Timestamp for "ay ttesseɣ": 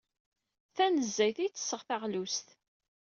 1.43-1.81